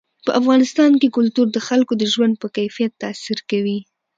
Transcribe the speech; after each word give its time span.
په 0.25 0.31
افغانستان 0.39 0.91
کې 1.01 1.13
کلتور 1.17 1.47
د 1.51 1.57
خلکو 1.67 1.93
د 1.97 2.03
ژوند 2.13 2.33
په 2.41 2.47
کیفیت 2.57 2.91
تاثیر 3.03 3.39
کوي. 3.49 3.79